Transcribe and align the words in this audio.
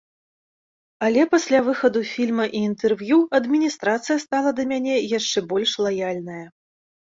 Але 1.07 1.25
пасля 1.33 1.59
выхаду 1.67 2.01
фільма 2.13 2.47
і 2.61 2.63
інтэрв'ю 2.69 3.19
адміністрацыя 3.41 4.17
стала 4.27 4.57
да 4.63 4.67
мяне 4.75 4.99
яшчэ 5.17 5.47
больш 5.55 5.77
лаяльная. 5.89 6.43